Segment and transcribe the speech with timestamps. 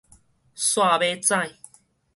[0.55, 1.57] 煞尾指